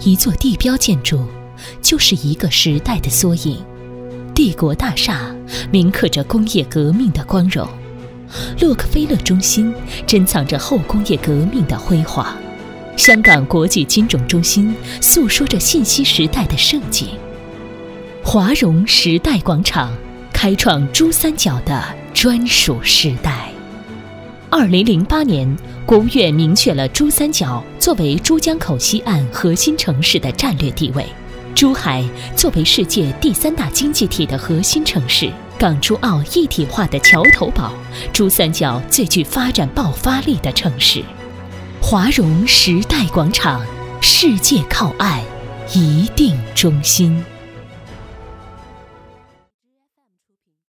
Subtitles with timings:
[0.00, 1.24] 一座地标建筑，
[1.80, 3.58] 就是一个时代的缩影。
[4.34, 5.34] 帝国大厦
[5.70, 7.68] 铭刻着工业革命的光荣，
[8.60, 9.72] 洛克菲勒中心
[10.06, 12.36] 珍藏着后工业革命的辉煌，
[12.96, 17.08] 香港国际金融中心诉说着信息时代的盛景。
[18.24, 19.92] 华融时代广场
[20.32, 23.50] 开创珠三角的专属时代。
[24.50, 31.04] 二零零八年，国务院明确了珠三角作为珠江口西岸核心城市的战略地位。
[31.54, 32.02] 珠海
[32.34, 37.70] 作为世界第三大经济体的核心城市，港珠澳一体化的桥头堡，
[38.14, 41.04] 珠三角最具发展爆发力的城市。
[41.82, 43.60] 华融时代广场，
[44.00, 45.20] 世界靠岸，
[45.74, 47.22] 一定中心。